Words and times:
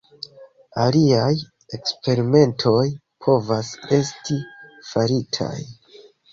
Aliaj 0.83 1.35
eksperimentoj 1.77 2.81
povas 3.27 3.71
esti 4.01 4.41
faritaj. 4.91 5.55